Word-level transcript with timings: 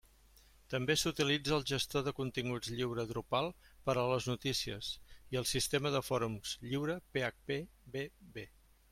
També 0.73 0.93
s'utilitza 0.99 1.51
el 1.57 1.65
gestor 1.71 2.05
de 2.07 2.13
continguts 2.19 2.71
lliure 2.79 3.05
Drupal 3.11 3.49
per 3.89 3.95
a 4.03 4.05
les 4.13 4.29
notícies 4.31 4.89
i 5.35 5.39
el 5.43 5.47
sistema 5.51 5.91
de 5.97 6.01
fòrums 6.07 6.55
lliure 6.71 6.95
phpBB. 7.19 8.47